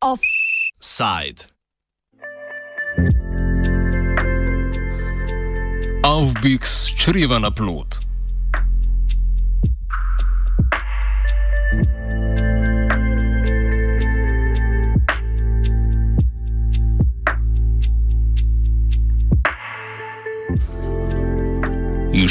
Offside. 0.00 1.46
Aufbix 6.02 6.94
čreva 6.96 7.38
na 7.38 7.50
plot. 7.50 8.05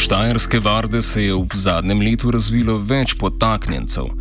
Štajerske 0.05 0.59
varde 0.59 1.01
se 1.01 1.23
je 1.23 1.33
v 1.33 1.57
zadnjem 1.57 2.03
letu 2.05 2.29
razvilo 2.31 2.75
več 2.77 3.15
potaknjencev, 3.17 4.11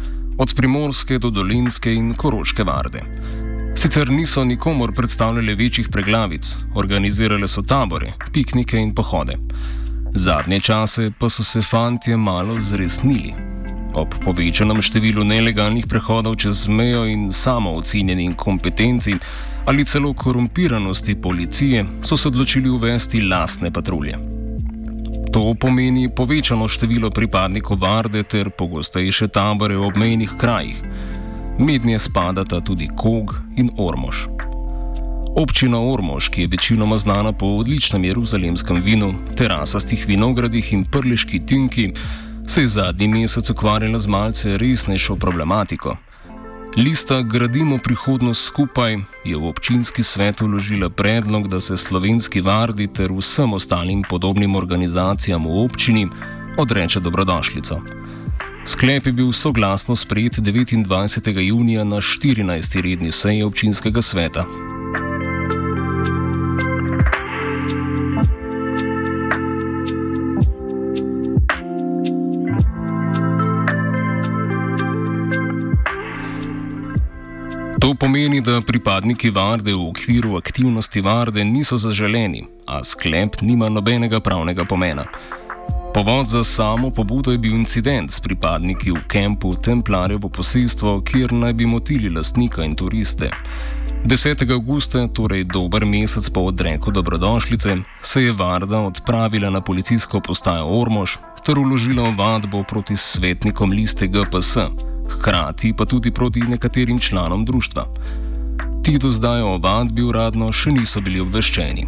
od 0.41 0.55
primorske 0.57 1.19
do 1.20 1.29
dolinske 1.29 1.93
in 1.93 2.15
koroške 2.16 2.65
varde. 2.65 3.02
Sicer 3.77 4.09
niso 4.09 4.47
nikomor 4.48 4.95
predstavljali 4.97 5.55
večjih 5.55 5.91
preglavic, 5.93 6.55
organizirale 6.80 7.45
so 7.48 7.60
tabore, 7.69 8.15
piknike 8.33 8.80
in 8.80 8.95
pohode. 8.97 9.37
Zadnje 10.15 10.60
čase 10.60 11.10
pa 11.19 11.29
so 11.29 11.45
se 11.45 11.60
fantje 11.60 12.16
malo 12.16 12.57
zresnili. 12.60 13.35
Ob 13.93 14.16
povečanem 14.24 14.80
številu 14.80 15.21
nelegalnih 15.29 15.85
prehodov 15.85 16.38
čez 16.41 16.65
mejo 16.65 17.05
in 17.05 17.29
samo 17.29 17.77
ocenjeni 17.77 18.32
kompetenci 18.32 19.21
ali 19.69 19.85
celo 19.85 20.15
korumpiranosti 20.16 21.21
policije 21.21 21.85
so 22.01 22.16
se 22.16 22.32
odločili 22.32 22.73
uvesti 22.73 23.21
lastne 23.21 23.69
patrulje. 23.71 24.34
To 25.34 25.51
pomeni 25.59 26.06
povečano 26.06 26.70
število 26.70 27.10
pripadnikov 27.10 27.82
varde 27.82 28.23
ter 28.23 28.54
pogostejše 28.54 29.27
tabore 29.35 29.74
v 29.74 29.82
obmejnih 29.90 30.30
krajih. 30.38 30.79
Mednje 31.59 31.99
spadata 31.99 32.63
tudi 32.63 32.87
Kog 32.87 33.43
in 33.59 33.74
Ormož. 33.74 34.30
Občina 35.35 35.82
Ormož, 35.82 36.30
ki 36.30 36.46
je 36.46 36.52
večinoma 36.55 36.95
znana 37.02 37.35
po 37.35 37.59
odličnem 37.59 38.07
jeruzalemskem 38.07 38.79
vinu, 38.79 39.10
terasastih 39.35 40.07
vinogradih 40.07 40.73
in 40.73 40.87
prliški 40.87 41.43
tinki, 41.43 41.90
se 42.46 42.60
je 42.62 42.71
zadnji 42.79 43.09
mesec 43.09 43.51
ukvarjala 43.51 43.99
z 43.99 44.07
malce 44.07 44.55
resnejšo 44.59 45.18
problematiko. 45.18 45.96
Lista 46.77 47.23
Gradimo 47.23 47.79
prihodnost 47.79 48.45
skupaj 48.45 48.97
je 49.25 49.37
v 49.37 49.47
občinski 49.47 50.03
svet 50.03 50.43
uložila 50.43 50.91
predlog, 50.91 51.49
da 51.49 51.61
se 51.61 51.77
slovenski 51.77 52.41
vardi 52.41 52.87
ter 52.87 53.13
vsem 53.13 53.53
ostalim 53.53 54.03
podobnim 54.03 54.57
organizacijam 54.57 55.47
v 55.47 55.65
občini 55.65 56.09
odreče 56.59 57.01
dobrodošljico. 57.01 57.80
Sklep 58.67 59.07
je 59.07 59.13
bil 59.13 59.33
soglasno 59.33 59.97
sprejet 59.97 60.39
29. 60.39 61.39
junija 61.41 61.85
na 61.85 61.97
14. 61.97 62.83
redni 62.83 63.11
seji 63.11 63.43
občinskega 63.43 64.03
sveta. 64.03 64.45
To 77.84 77.94
pomeni, 77.94 78.41
da 78.41 78.60
pripadniki 78.60 79.31
varde 79.31 79.75
v 79.75 79.88
okviru 79.88 80.37
aktivnosti 80.37 81.00
varde 81.00 81.44
niso 81.44 81.77
zaželeni, 81.77 82.47
a 82.66 82.78
sklep 82.84 83.43
nima 83.43 83.69
nobenega 83.69 84.21
pravnega 84.21 84.65
pomena. 84.65 85.04
Povod 85.94 86.28
za 86.28 86.44
samo 86.44 86.91
pobudo 86.91 87.32
je 87.32 87.38
bil 87.38 87.53
incident 87.53 88.12
s 88.12 88.21
pripadniki 88.21 88.91
v 88.91 89.03
kampu 89.06 89.53
Templarjevo 89.60 90.28
posestvo, 90.28 91.03
kjer 91.05 91.33
naj 91.33 91.53
bi 91.53 91.67
motili 91.67 92.09
lastnika 92.09 92.65
in 92.65 92.72
turiste. 92.72 93.28
10. 94.05 94.53
augusta, 94.53 95.05
torej 95.09 95.45
dober 95.45 95.84
mesec 95.84 96.31
po 96.31 96.41
odreku 96.49 96.91
dobrodošlice, 96.91 97.77
se 98.03 98.22
je 98.22 98.33
Varda 98.33 98.81
odpravila 98.81 99.51
na 99.51 99.61
policijsko 99.61 100.21
postajo 100.21 100.72
Ormož 100.81 101.19
ter 101.45 101.59
uložila 101.59 102.09
vadbo 102.16 102.65
proti 102.65 102.97
svetnikom 102.97 103.72
liste 103.72 104.06
GPS 104.06 104.59
hkrati 105.10 105.72
pa 105.76 105.84
tudi 105.84 106.10
proti 106.10 106.41
nekaterim 106.41 106.98
članom 106.98 107.44
društva. 107.44 107.87
Ti 108.82 108.98
do 108.98 109.10
zdaj 109.10 109.42
o 109.42 109.59
vadbi 109.59 110.03
uradno 110.03 110.53
še 110.53 110.70
niso 110.70 111.00
bili 111.00 111.20
obveščeni. 111.20 111.87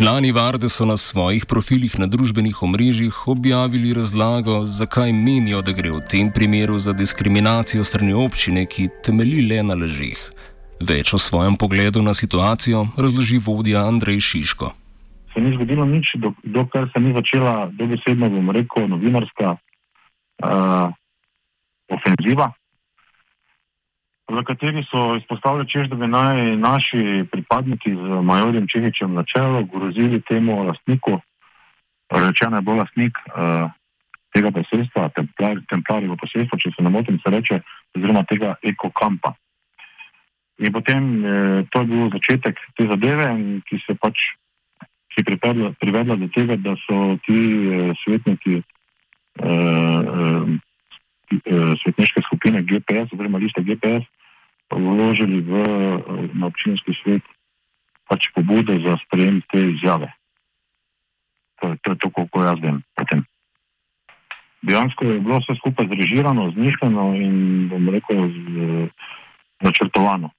Člani 0.00 0.32
Varde 0.32 0.68
so 0.68 0.86
na 0.88 0.96
svojih 0.96 1.44
profilih 1.46 1.98
na 1.98 2.06
družbenih 2.06 2.62
omrežjih 2.62 3.28
objavili 3.28 3.92
razlago, 3.92 4.62
zakaj 4.66 5.12
menijo, 5.12 5.60
da 5.60 5.72
gre 5.76 5.92
v 5.92 6.00
tem 6.08 6.30
primeru 6.32 6.78
za 6.78 6.92
diskriminacijo 6.92 7.84
strani 7.84 8.12
občine, 8.12 8.64
ki 8.66 8.88
temelji 9.04 9.42
le 9.44 9.62
na 9.62 9.76
ležih. 9.76 10.20
Več 10.80 11.12
o 11.12 11.18
svojem 11.18 11.56
pogledu 11.56 12.02
na 12.02 12.14
situacijo 12.14 12.86
razloži 12.96 13.42
vodja 13.44 13.84
Andrej 13.84 14.20
Šiško 14.20 14.72
se 15.32 15.40
ni 15.40 15.54
zgodilo 15.54 15.84
nič, 15.86 16.14
dokler 16.44 16.88
se 16.92 17.00
ni 17.00 17.14
začela 17.14 17.70
dobesedno, 17.72 18.28
bom 18.30 18.50
rekel, 18.50 18.88
novinarska 18.88 19.56
uh, 19.56 20.88
ofenziva, 21.90 22.50
v 24.30 24.42
kateri 24.46 24.84
so 24.86 25.16
izpostavili, 25.18 25.66
češ, 25.66 25.88
da 25.90 25.96
bi 25.98 26.06
naj 26.06 26.56
naši 26.56 27.26
pripadniki 27.32 27.90
z 27.90 28.22
Majorjem 28.22 28.66
Čehičem 28.70 29.14
na 29.14 29.24
čelu 29.26 29.64
grozili 29.66 30.22
temu 30.22 30.62
lastniku, 30.64 31.18
rečeno 32.10 32.56
je 32.56 32.62
bo 32.62 32.74
lastnik 32.78 33.18
uh, 33.34 33.70
tega 34.30 34.50
posestva, 34.54 35.10
templarjega 35.70 36.14
posestva, 36.14 36.58
če 36.58 36.70
se 36.76 36.82
ne 36.82 36.90
motim, 36.90 37.18
se 37.18 37.30
reče, 37.34 37.60
oziroma 37.96 38.22
tega 38.30 38.54
ekokampa. 38.62 39.34
In 40.60 40.72
potem 40.72 41.24
eh, 41.24 41.64
to 41.72 41.80
je 41.80 41.86
bil 41.88 42.10
začetek 42.12 42.58
te 42.76 42.84
zadeve, 42.84 43.26
ki 43.64 43.80
se 43.80 43.96
pač 43.96 44.36
privedla, 45.16 45.72
privedla 45.80 46.16
do 46.16 46.28
tega, 46.34 46.56
da 46.56 46.76
so 46.86 47.16
ti 47.26 47.38
uh, 47.38 47.90
svetniki 48.04 48.60
uh, 48.60 48.64
uh, 50.06 51.72
svetniške 51.82 52.22
skupine 52.26 52.62
GPS, 52.62 53.12
oziroma 53.12 53.38
liste 53.38 53.62
GPS, 53.62 54.06
vložili 54.70 55.42
v, 55.42 55.52
na 56.34 56.46
občinski 56.46 56.94
svet 57.02 57.26
pač 58.06 58.30
pobude 58.34 58.78
za 58.82 58.98
sprejem 59.06 59.42
te 59.50 59.58
izjave. 59.70 60.10
To, 61.62 61.74
je 61.74 61.98
to, 61.98 62.10
kako 62.10 62.42
jaz 62.42 62.58
vem. 62.62 62.82
Potem. 62.98 63.22
Dejansko 64.62 65.04
je 65.04 65.20
bilo 65.20 65.38
vse 65.38 65.54
skupaj 65.58 65.86
zrežirano, 65.90 66.50
zmišljeno 66.54 67.04
in, 67.18 67.34
bom 67.70 67.88
rekel, 67.90 68.30
z, 68.30 68.90
načrtovano 69.62 70.30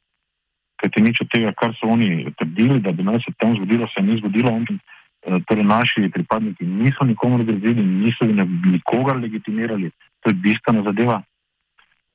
kajti 0.82 1.04
nič 1.06 1.22
od 1.22 1.30
tega, 1.30 1.54
kar 1.54 1.76
so 1.78 1.90
oni 1.94 2.26
trdili, 2.40 2.80
da 2.82 2.92
bi 2.92 3.06
naj 3.06 3.22
se 3.26 3.34
tam 3.38 3.56
zgodilo, 3.56 3.88
se 3.94 4.04
ni 4.04 4.18
zgodilo. 4.18 4.54
Oni, 4.60 4.78
eh, 4.78 5.40
torej 5.48 5.66
naši 5.66 6.10
pripadniki 6.10 6.66
niso 6.66 7.06
nikomu 7.06 7.44
grozili, 7.44 7.86
niso 7.86 8.26
nikogar 8.74 9.22
legitimirali, 9.22 9.92
to 10.22 10.30
je 10.30 10.40
bistvena 10.46 10.84
zadeva. 10.88 11.22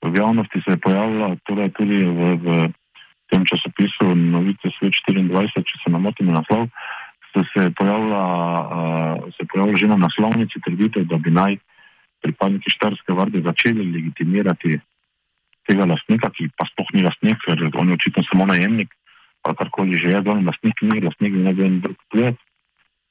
V 0.03 0.19
javnosti 0.19 0.63
se 0.65 0.71
je 0.75 0.83
pojavila 0.83 1.37
torej 1.47 1.71
tudi 1.79 2.05
v, 2.05 2.37
v 2.43 2.47
tem 3.31 3.43
časopisu 3.47 4.15
Novice 4.15 4.71
Svet 4.79 4.95
24, 5.09 5.63
če 5.67 5.75
se 5.83 5.91
namotim 5.91 6.31
naslov, 6.31 6.69
se 7.37 7.63
je 7.63 7.71
pojavila, 7.71 8.25
uh, 8.65 9.33
se 9.35 9.45
je 9.45 9.49
pojavila 9.53 9.77
že 9.77 9.87
na 9.87 9.97
naslovnici 9.97 10.61
trditev, 10.65 11.05
da 11.05 11.19
bi 11.19 11.31
naj 11.31 11.57
pripadniki 12.23 12.71
Štarske 12.71 13.13
varde 13.13 13.43
začeli 13.45 13.93
legitimirati 13.93 14.79
tega 15.69 15.87
lastnika, 15.89 16.31
ki 16.31 16.49
pa 16.57 16.67
sploh 16.71 16.91
ni 16.95 17.05
lastnik, 17.07 17.39
ker 17.45 17.61
on 17.75 17.93
je 17.93 17.99
očitno 17.99 18.25
samo 18.31 18.47
najemnik, 18.47 18.95
ali 19.47 19.59
karkoli 19.59 19.99
že 19.99 20.11
je, 20.15 20.21
da 20.23 20.31
on 20.33 20.47
lastnik 20.47 20.83
ni, 20.83 21.01
lastnik 21.01 21.33
ni 21.35 21.43
nekdo 21.47 21.69
drug 21.87 21.99
tujec. 22.11 22.37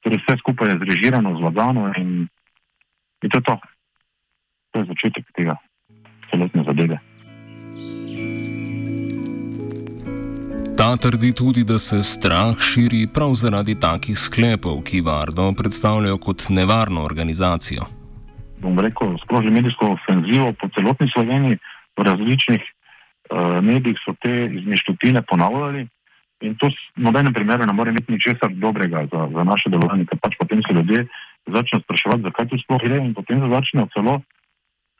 Torej 0.04 0.20
vse 0.22 0.38
skupaj 0.38 0.70
je 0.70 0.80
zrežirano, 0.84 1.34
zlagano 1.40 1.90
in, 1.98 2.28
in 3.22 3.30
to 3.30 3.38
je 3.38 3.44
to. 3.48 3.56
To 4.72 4.74
je 4.80 4.88
začetek 4.92 5.26
tega 5.34 5.56
celotne 6.30 6.62
zadeve. 6.66 6.98
Ta 10.76 10.96
trdi 10.96 11.32
tudi, 11.32 11.64
da 11.64 11.78
se 11.78 12.02
strah 12.02 12.52
širi 12.60 13.06
prav 13.14 13.32
zaradi 13.34 13.74
takih 13.80 14.18
sklepov, 14.18 14.82
ki 14.84 15.00
Vardo 15.00 15.52
predstavljajo 15.56 16.18
kot 16.18 16.48
nevarno 16.48 17.00
organizacijo. 17.02 17.88
Bom 18.60 18.78
rekel, 18.78 19.16
sprožil 19.24 19.56
medijsko 19.56 19.96
ofenzivo 19.96 20.52
po 20.60 20.68
celotni 20.76 21.08
Sloveniji 21.14 21.56
v 21.96 22.04
različnih 22.04 22.62
uh, 22.62 23.64
medijih 23.64 23.98
so 24.04 24.14
te 24.20 24.34
izmišljotine 24.46 25.22
ponavljali 25.22 25.86
in 26.40 26.56
to 26.60 26.68
v 26.68 27.02
nobenem 27.02 27.32
primeru 27.32 27.66
ne 27.66 27.72
more 27.72 27.90
imeti 27.90 28.12
ničesar 28.12 28.52
dobrega 28.52 29.06
za, 29.12 29.28
za 29.34 29.44
naše 29.44 29.70
delovanje, 29.72 30.04
ker 30.04 30.18
pač 30.20 30.36
potem 30.36 30.60
se 30.62 30.74
ljudje 30.74 31.06
začnejo 31.46 31.82
spraševati, 31.82 32.22
zakaj 32.22 32.48
tu 32.48 32.58
sploh 32.58 32.82
gre 32.82 32.98
in 33.00 33.14
potem 33.14 33.40
se 33.40 33.48
začnejo 33.48 33.88
celo 33.94 34.20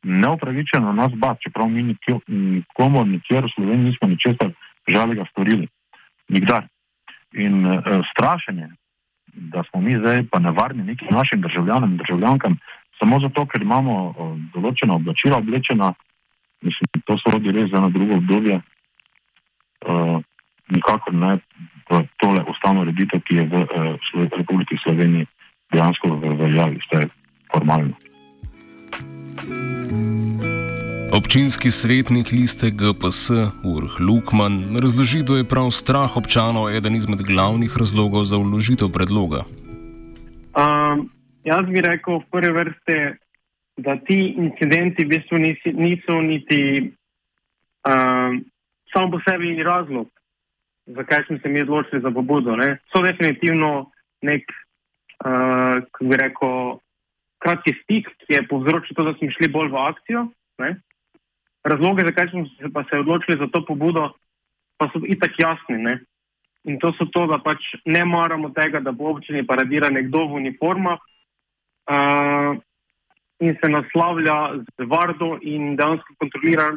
neupravičeno 0.07 0.93
nas 0.93 1.13
bat, 1.15 1.39
čeprav 1.41 1.69
mi 1.69 1.83
nikomu 2.29 3.05
nikjer 3.05 3.45
v 3.45 3.53
Sloveniji 3.55 3.91
nismo 3.91 4.09
ničesar 4.09 4.51
žalega 4.89 5.25
storili. 5.31 5.69
Nikdar. 6.29 6.67
In 7.33 7.67
uh, 7.67 7.83
strašenje, 8.13 8.69
da 9.35 9.63
smo 9.71 9.81
mi 9.81 9.99
zdaj 9.99 10.23
pa 10.31 10.39
nevarni 10.39 10.83
nekim 10.83 11.09
našim 11.11 11.41
državljanom 11.41 11.91
in 11.91 11.97
državljankam, 11.97 12.57
samo 12.99 13.21
zato, 13.21 13.47
ker 13.47 13.63
imamo 13.63 13.95
uh, 14.09 14.39
določena 14.55 14.95
oblačila 14.95 15.43
oblečena, 15.43 15.93
mislim, 16.67 17.03
to 17.07 17.19
so 17.21 17.33
rodi 17.35 17.55
res 17.55 17.71
za 17.71 17.79
eno 17.79 17.91
drugo 17.95 18.19
obdobje, 18.21 18.61
uh, 19.87 20.19
nikakor 20.75 21.15
ne 21.15 21.39
tole 22.19 22.43
ustavno 22.51 22.85
reditev, 22.85 23.23
ki 23.27 23.37
je 23.41 23.45
v 23.47 23.63
uh, 23.63 24.39
Republiki 24.39 24.79
Sloveniji 24.83 25.27
dejansko 25.73 26.17
v 26.17 26.35
veljavi, 26.43 26.83
vse 26.83 27.09
formalno. 27.53 27.95
Občinski 31.17 31.71
svetnik 31.71 32.33
liste 32.33 32.71
GPS 32.71 33.31
Urh 33.65 33.95
Lukman 34.01 34.77
razloži, 34.77 35.23
da 35.23 35.39
je 35.39 35.49
prav 35.49 35.71
strah 35.71 36.17
občanov 36.17 36.69
eden 36.75 36.97
izmed 36.99 37.23
glavnih 37.23 37.73
razlogov 37.79 38.27
za 38.29 38.37
vložitev 38.37 38.91
predloga. 38.93 39.47
Um, 40.57 41.09
jaz 41.45 41.65
bi 41.71 41.81
rekel 41.81 42.21
v 42.21 42.25
prvi 42.31 42.53
vrsti, 42.53 42.99
da 43.77 43.97
ti 43.97 44.35
incidenti 44.37 45.05
v 45.05 45.09
bistvu 45.09 45.39
nisi, 45.39 45.73
niso 45.73 46.21
niti 46.21 46.93
um, 47.85 48.45
samo 48.93 49.11
po 49.11 49.21
sebi 49.29 49.63
razlog, 49.63 50.09
zakaj 50.87 51.27
smo 51.27 51.39
se 51.39 51.49
mi 51.49 51.61
odločili 51.61 52.03
za 52.03 52.11
pobudo. 52.11 52.57
Ne? 52.57 52.79
So 52.93 53.03
definitivno 53.03 53.91
nek, 54.23 54.43
uh, 55.25 55.85
kako 55.93 56.05
bi 56.05 56.17
rekel, 56.17 56.79
kratki 57.39 57.75
stik, 57.83 58.09
ki 58.25 58.35
je 58.35 58.49
povzročil 58.49 58.97
to, 58.97 59.05
da 59.05 59.15
smo 59.19 59.31
šli 59.31 59.49
bolj 59.53 59.71
v 59.71 59.83
akcijo. 59.83 60.27
Ne? 60.59 60.77
Razloge, 61.65 62.07
zakaj 62.07 62.31
smo 62.31 62.47
se 62.47 62.73
pa 62.73 62.85
se 62.89 63.01
odločili 63.01 63.39
za 63.39 63.49
to 63.53 63.65
pobudo, 63.67 64.11
pa 64.79 64.89
so 64.93 65.03
itak 65.05 65.37
jasni. 65.39 65.83
Ne? 65.83 66.01
In 66.65 66.79
to 66.81 66.93
so 66.99 67.07
to, 67.13 67.27
da 67.31 67.39
pač 67.39 67.63
ne 67.85 68.05
maramo 68.05 68.51
tega, 68.57 68.81
da 68.81 68.93
bo 68.93 69.13
občini 69.13 69.47
paradira 69.47 69.91
nekdo 69.93 70.25
v 70.27 70.41
uniformah 70.41 70.99
uh, 70.99 72.57
in 73.41 73.57
se 73.61 73.69
naslavlja 73.69 74.37
z 74.79 74.87
vardo 74.89 75.39
in 75.43 75.77
dejansko 75.77 76.15
kontrolira 76.19 76.71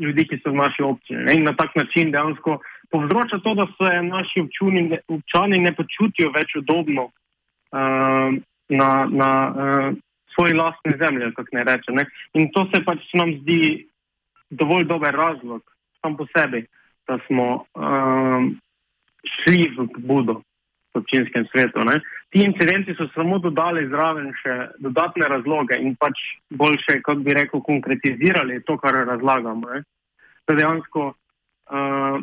ljudi, 0.00 0.24
ki 0.28 0.40
so 0.42 0.50
v 0.50 0.60
naši 0.60 0.82
občini. 0.82 1.24
Ne? 1.24 1.34
In 1.38 1.44
na 1.44 1.54
tak 1.56 1.76
način 1.76 2.12
dejansko 2.12 2.58
povzroča 2.90 3.38
to, 3.44 3.54
da 3.54 3.66
se 3.78 4.02
naši 4.02 4.44
občuni, 4.44 4.98
občani 5.08 5.58
ne 5.58 5.72
počutijo 5.76 6.32
več 6.34 6.56
udobno 6.62 7.10
uh, 7.10 8.30
na, 8.68 8.90
na 9.10 9.30
uh, 9.50 9.92
svoji 10.34 10.54
lastni 10.54 10.96
zemlji, 11.02 11.32
kako 11.36 11.56
ne 11.56 11.64
reče. 11.68 11.92
Ne? 11.92 12.06
In 12.34 12.50
to 12.54 12.66
se 12.72 12.82
pač 12.84 13.06
nam 13.14 13.34
zdi 13.42 13.86
dovolj 14.50 14.88
dober 14.90 15.14
razlog, 15.14 15.62
sam 16.00 16.16
po 16.16 16.26
sebi, 16.34 16.64
da 17.06 17.18
smo 17.26 17.64
um, 17.74 18.54
šli 19.26 19.68
v 19.76 19.86
pobudo 19.94 20.40
v 20.40 20.49
občinskem 20.94 21.46
svetu. 21.50 21.84
Ne. 21.84 22.00
Ti 22.30 22.42
incidenti 22.44 22.94
so 22.98 23.06
samo 23.14 23.38
dodali 23.38 23.86
zraven 23.88 24.30
še 24.42 24.56
dodatne 24.78 25.28
razloge 25.30 25.78
in 25.78 25.96
pač 25.98 26.18
boljše, 26.50 27.00
kako 27.02 27.24
bi 27.26 27.34
rekel, 27.34 27.62
konkretizirali 27.66 28.62
to, 28.66 28.78
kar 28.78 29.02
razlagamo. 29.06 29.70
Ne. 29.74 29.82
Da 30.48 30.56
dejansko 30.58 31.10
uh, 31.10 32.16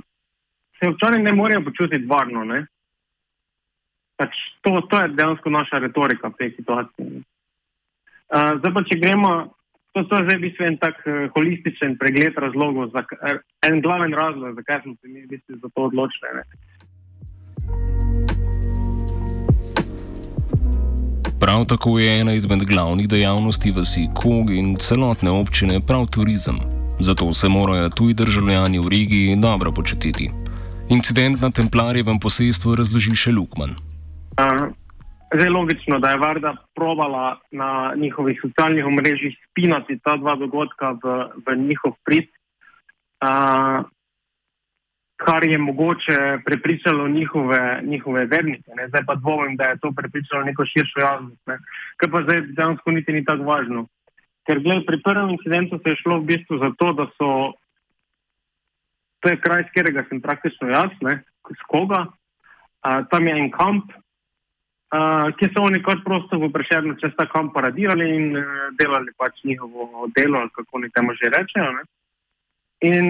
se 0.80 0.90
občani 0.92 1.24
ne 1.24 1.34
morejo 1.36 1.64
počutiti 1.68 2.08
varno. 2.10 2.46
Pač 4.18 4.40
to, 4.62 4.82
to 4.90 5.04
je 5.04 5.14
dejansko 5.16 5.54
naša 5.54 5.84
retorika 5.84 6.34
v 6.34 6.40
tej 6.42 6.56
situaciji. 6.60 7.22
Uh, 8.28 8.58
zdaj 8.60 8.74
pa, 8.74 8.84
če 8.90 9.00
gremo 9.04 9.36
To, 9.98 10.04
to 10.06 10.16
je 10.20 10.30
zdaj 10.30 10.38
v 10.38 10.46
bistvu 10.46 10.64
en 10.68 10.76
tak 10.78 11.00
uh, 11.10 11.26
holističen 11.34 11.96
pregled 11.98 12.36
razlogov, 12.38 12.92
za, 12.94 13.02
en 13.66 13.80
glaven 13.82 14.14
razlog, 14.14 14.54
zakaj 14.60 14.84
smo 14.84 14.94
se 14.94 15.10
mi 15.10 15.24
v 15.24 15.32
bistvu 15.32 15.58
za 15.58 15.70
to 15.74 15.86
odločili. 15.90 16.34
Ne. 16.38 16.44
Prav 21.48 21.66
tako 21.66 22.00
je 22.00 22.20
ena 22.22 22.34
izmed 22.34 22.64
glavnih 22.64 23.08
dejavnosti 23.08 23.72
vsi 23.72 24.02
Kog 24.16 24.50
in 24.52 24.76
celotne 24.76 25.32
občine 25.32 25.80
prav 25.88 26.06
turizem. 26.16 26.58
Zato 27.00 27.34
se 27.34 27.50
morajo 27.50 27.90
tuji 27.90 28.14
državljani 28.14 28.80
v 28.80 28.90
regiji 28.92 29.36
dobro 29.36 29.72
počutiti. 29.72 30.30
Incident 30.90 31.42
na 31.42 31.52
Templarjevem 31.52 32.20
posestvu 32.20 32.76
razloži 32.76 33.16
še 33.16 33.32
Lukman. 33.32 33.70
Uh, 33.70 34.68
Zelo 35.40 35.62
logično, 35.62 36.00
da 36.00 36.12
je 36.12 36.18
Varda 36.18 36.52
provala 36.76 37.40
na 37.52 37.94
njihovih 37.96 38.40
socialnih 38.44 38.86
omrežjih 38.86 39.40
spinati 39.48 40.00
ta 40.04 40.18
dva 40.18 40.36
dogodka 40.36 40.92
v, 41.04 41.16
v 41.48 41.56
njihov 41.64 41.96
prid, 42.04 42.28
uh, 43.24 43.88
kar 45.18 45.44
je 45.44 45.58
mogoče 45.58 46.18
prepričalo 46.46 47.08
njihove, 47.08 47.82
njihove 47.84 48.26
vernike. 48.26 48.72
Ne? 48.78 48.88
Zdaj 48.88 49.06
pa 49.06 49.16
dvomim, 49.16 49.56
da 49.58 49.70
je 49.70 49.80
to 49.82 49.92
prepričalo 49.98 50.44
neko 50.44 50.66
širšo 50.66 51.00
javnost, 51.00 51.42
ne? 51.48 51.58
kar 51.98 52.12
pa 52.12 52.22
zdaj 52.22 52.42
dejansko 52.42 52.92
niti 52.92 53.14
ni 53.14 53.26
tako 53.26 53.44
važno. 53.44 53.88
Ker 54.48 54.62
gled, 54.64 54.86
pri 54.88 55.02
prvem 55.04 55.30
incidentu 55.30 55.80
se 55.84 55.90
je 55.90 56.02
šlo 56.04 56.20
v 56.20 56.28
bistvu 56.32 56.60
za 56.64 56.70
to, 56.80 56.94
da 56.94 57.08
so, 57.18 57.30
to 59.20 59.30
je 59.30 59.42
kraj, 59.42 59.66
z 59.68 59.74
katerega 59.74 60.06
sem 60.10 60.22
praktično 60.22 60.70
jaz, 60.70 60.94
ne? 61.02 61.22
z 61.50 61.64
koga, 61.68 62.06
uh, 62.08 63.02
tam 63.12 63.28
je 63.28 63.40
en 63.40 63.52
kamp 63.52 63.92
ki 64.88 65.50
so 65.52 65.64
oni 65.68 65.82
kot 65.84 66.00
prosto 66.04 66.40
v 66.40 66.48
prešerno 66.48 66.96
čez 66.96 67.12
ta 67.18 67.26
kamp 67.28 67.52
paradirali 67.54 68.08
in 68.08 68.38
uh, 68.38 68.72
delali 68.80 69.12
pač 69.18 69.44
njihovo 69.44 70.08
delo, 70.16 70.48
kako 70.56 70.80
oni 70.80 70.90
temu 70.96 71.12
že 71.12 71.28
rečejo. 71.28 71.72
Ne? 71.76 71.84
In 72.88 73.08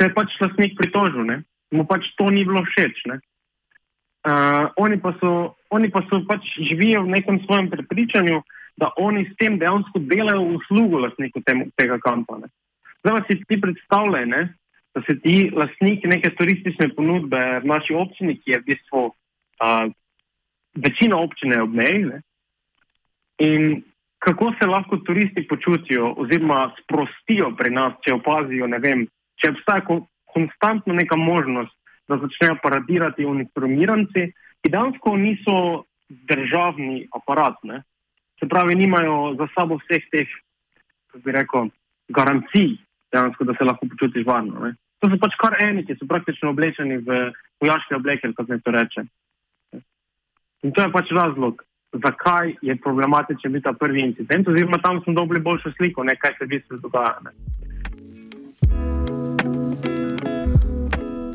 se 0.00 0.08
je 0.08 0.14
pač 0.16 0.32
lastnik 0.40 0.78
pritožil, 0.78 1.24
ne? 1.28 1.42
mu 1.70 1.84
pač 1.84 2.08
to 2.16 2.30
ni 2.32 2.42
bilo 2.42 2.64
všeč. 2.72 3.04
Uh, 3.06 4.72
oni, 4.80 4.96
pa 5.00 5.12
so, 5.20 5.54
oni 5.70 5.90
pa 5.92 6.00
so 6.08 6.18
pač 6.26 6.48
živijo 6.56 7.04
v 7.04 7.14
nekem 7.14 7.38
svojem 7.44 7.68
prepričanju, 7.70 8.40
da 8.80 8.90
oni 8.96 9.28
s 9.28 9.36
tem 9.36 9.58
dejansko 9.60 10.00
delajo 10.08 10.56
uslugo 10.56 11.04
lastniku 11.04 11.44
temu, 11.44 11.68
tega 11.76 12.00
kampa. 12.00 12.40
Ne? 12.40 12.48
Zdaj 13.04 13.22
si 13.28 13.38
ti 13.44 13.60
predstavljaj, 13.60 14.26
ne? 14.26 14.42
da 14.94 15.02
se 15.06 15.14
ti 15.22 15.52
lastniki 15.54 16.08
neke 16.10 16.32
turistične 16.34 16.88
ponudbe 16.96 17.38
v 17.62 17.68
naši 17.70 17.94
občini, 17.94 18.34
ki 18.40 18.56
je 18.56 18.58
v 18.58 18.66
bistvu 18.72 19.02
večina 20.74 21.20
občine 21.20 21.60
ob 21.62 21.70
meji. 21.70 22.18
In 23.46 23.84
kako 24.18 24.50
se 24.58 24.66
lahko 24.66 24.98
turisti 25.06 25.46
počutijo, 25.46 26.14
oziroma 26.18 26.72
sprostijo 26.82 27.52
pri 27.56 27.70
nas, 27.70 27.94
če 28.02 28.18
opazijo, 28.18 28.66
vem, 28.82 29.06
če 29.40 29.52
obstaja 29.54 29.84
konstantno 30.30 30.94
neka 30.94 31.16
možnost, 31.16 31.74
da 32.08 32.18
začnejo 32.18 32.58
paradirati 32.62 33.26
uniformiranci, 33.26 34.26
ki 34.60 34.72
dejansko 34.72 35.14
niso 35.16 35.56
državni 36.08 37.06
aparat. 37.14 37.60
Ne? 37.64 37.82
Se 38.40 38.48
pravi, 38.48 38.74
nimajo 38.74 39.36
za 39.38 39.46
sabo 39.54 39.78
vseh 39.82 40.06
teh, 40.12 40.28
kako 41.10 41.22
bi 41.24 41.34
rekel, 41.36 41.70
garancij, 42.08 42.74
dejansko, 43.14 43.46
da 43.46 43.54
se 43.58 43.68
lahko 43.68 43.88
počutiš 43.92 44.26
varno. 44.26 44.66
Ne? 44.66 44.74
To 45.00 45.08
so 45.08 45.16
pač 45.22 45.36
kar 45.40 45.56
eni, 45.64 45.86
ki 45.86 45.96
so 45.96 46.08
praktično 46.10 46.52
oblečeni 46.52 46.98
v 47.06 47.30
vojaške 47.62 47.96
obleke, 47.96 48.32
kako 48.34 48.46
se 48.50 48.62
to 48.64 48.74
reče. 48.74 49.06
In 50.66 50.74
to 50.76 50.82
je 50.82 50.92
pač 50.92 51.12
razlog, 51.16 51.62
zakaj 52.04 52.54
je 52.62 52.76
problematičen 52.84 53.52
biti 53.52 53.64
ta 53.64 53.72
prvi 53.72 54.02
incident, 54.04 54.48
oziroma 54.48 54.82
tam 54.82 55.00
smo 55.04 55.14
dobili 55.16 55.40
boljšo 55.40 55.72
sliko, 55.78 56.04
ne, 56.04 56.18
kaj 56.20 56.36
se 56.38 56.44
v 56.44 56.52
bistvu 56.52 56.82
dogaja. 56.84 57.16
Ne. 57.24 57.69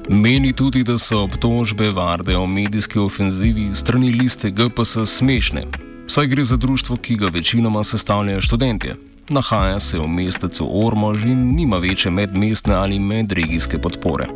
Meni 0.09 0.53
tudi, 0.53 0.83
da 0.83 0.97
so 0.97 1.23
obtožbe 1.23 1.89
Varde 1.89 2.37
o 2.37 2.47
medijski 2.47 2.99
ofenzivi 2.99 3.73
strani 3.73 4.11
liste 4.11 4.51
GPS 4.51 4.97
smešne, 5.05 5.63
saj 6.07 6.27
gre 6.27 6.43
za 6.43 6.57
društvo, 6.57 6.95
ki 6.95 7.15
ga 7.15 7.27
večinoma 7.33 7.83
sestavljajo 7.83 8.41
študentje. 8.41 8.95
Nahaja 9.29 9.79
se 9.79 9.99
v 9.99 10.07
mestecu 10.07 10.67
Ormož 10.85 11.25
in 11.25 11.55
nima 11.55 11.77
večje 11.77 12.11
medmestne 12.11 12.75
ali 12.75 12.99
medregijske 12.99 13.81
podpore. 13.81 14.27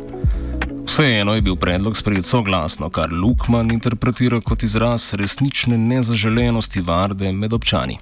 Vseeno 0.86 1.34
je 1.34 1.40
bil 1.40 1.56
predlog 1.56 1.96
sprejet 1.96 2.24
soglasno, 2.24 2.90
kar 2.90 3.12
Lukman 3.12 3.70
interpretira 3.72 4.40
kot 4.40 4.62
izraz 4.62 5.14
resnične 5.14 5.78
nezaželenosti 5.78 6.80
varde 6.80 7.32
med 7.32 7.52
občani. 7.52 7.98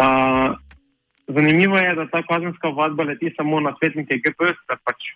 Uh, 0.00 0.56
zanimivo 1.28 1.76
je, 1.76 1.94
da 1.94 2.08
ta 2.08 2.22
kazenska 2.30 2.68
vadba 2.68 3.02
leti 3.02 3.34
samo 3.36 3.60
na 3.60 3.74
svetnike 3.78 4.16
GPS, 4.24 4.56
da 4.68 4.80
pač 4.84 5.12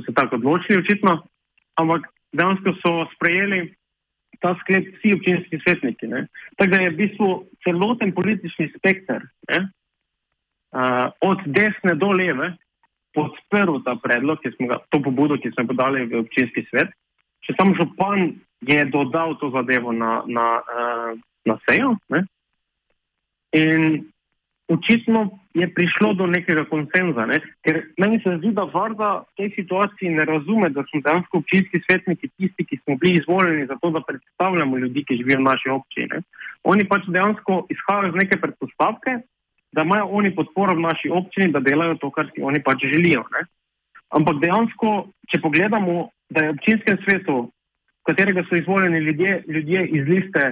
so 0.00 0.06
se 0.06 0.14
tako 0.14 0.36
odločili, 0.36 0.82
očitno, 0.82 1.18
ampak 1.80 2.06
dejansko 2.32 2.74
so 2.82 2.92
sprejeli 3.14 3.74
ta 4.40 4.54
sklep 4.62 4.86
vsi 4.94 5.14
občinski 5.16 5.58
svetniki. 5.64 6.10
Tako 6.56 6.70
da 6.70 6.82
je 6.82 6.90
v 6.90 6.96
bistvu 6.96 7.28
celoten 7.66 8.12
politični 8.14 8.70
spekter, 8.76 9.24
uh, 9.50 9.66
od 11.20 11.38
desne 11.46 11.94
do 11.98 12.12
leve, 12.12 12.52
podprl 13.14 13.80
ta 13.84 13.96
predlog, 14.02 14.38
ga, 14.42 14.78
to 14.90 15.02
pobudo, 15.02 15.38
ki 15.42 15.50
smo 15.56 15.66
podali 15.66 16.06
v 16.06 16.22
občinski 16.22 16.66
svet. 16.70 16.92
Če 17.46 17.56
sam 17.58 17.74
župan 17.74 18.36
je 18.68 18.84
dodal 18.92 19.38
to 19.40 19.50
zadevo 19.54 19.92
na, 19.92 20.22
na, 20.26 20.46
uh, 20.62 21.10
na 21.46 21.58
sejo. 21.66 21.96
Ne? 22.12 22.26
In 23.56 24.04
očitno 24.68 25.30
je 25.54 25.74
prišlo 25.74 26.12
do 26.14 26.26
nekega 26.26 26.64
konsenza, 26.68 27.24
ne? 27.26 27.40
ker 27.64 27.80
meni 27.98 28.20
se 28.22 28.36
zdi, 28.36 28.52
da 28.52 28.68
Varda 28.68 29.24
v 29.24 29.40
tej 29.40 29.48
situaciji 29.56 30.12
ne 30.14 30.24
razume, 30.28 30.68
da 30.70 30.84
smo 30.90 31.00
dejansko 31.04 31.40
občinski 31.40 31.80
svetniki 31.86 32.28
tisti, 32.36 32.66
ki 32.68 32.78
smo 32.82 32.96
bili 33.00 33.18
izvoljeni 33.20 33.66
za 33.66 33.78
to, 33.82 33.90
da 33.90 34.04
predstavljamo 34.04 34.78
ljudi, 34.78 35.04
ki 35.08 35.18
živijo 35.22 35.40
v 35.40 35.48
naši 35.48 35.72
občini. 35.72 36.22
Oni 36.64 36.84
pač 36.88 37.08
dejansko 37.08 37.64
izhajajo 37.72 38.12
iz 38.12 38.20
neke 38.20 38.40
predpostavke, 38.40 39.18
da 39.72 39.82
imajo 39.82 40.08
oni 40.20 40.34
podporo 40.36 40.76
v 40.76 40.84
naši 40.84 41.10
občini, 41.10 41.52
da 41.52 41.64
delajo 41.64 41.96
to, 42.02 42.10
kar 42.10 42.28
si 42.34 42.44
oni 42.44 42.62
pač 42.64 42.84
želijo. 42.92 43.24
Ne? 43.34 43.46
Ampak 44.16 44.40
dejansko, 44.44 45.08
če 45.32 45.40
pogledamo, 45.44 46.08
da 46.28 46.44
je 46.44 46.52
v 46.52 46.56
občinskem 46.56 46.96
svetu, 47.04 47.36
v 47.48 48.08
katerega 48.08 48.44
so 48.48 48.56
izvoljeni 48.56 49.00
ljudje, 49.04 49.44
ljudje 49.48 49.86
iz 49.96 50.08
liste, 50.08 50.50